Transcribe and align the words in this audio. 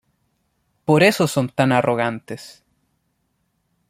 Por 0.83 1.03
eso 1.03 1.27
son 1.27 1.49
tan 1.49 1.71
arrogantes. 1.71 2.63